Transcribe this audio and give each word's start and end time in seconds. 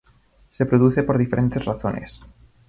Se 0.49 0.65
produce 0.65 1.03
por 1.03 1.19
diferentes 1.19 1.63
razones. 1.63 2.21